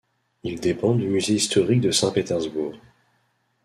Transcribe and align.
Il 0.41 0.59
dépend 0.59 0.95
du 0.95 1.07
musée 1.07 1.35
historique 1.35 1.81
de 1.81 1.91
Saint-Pétersbourg. 1.91 2.73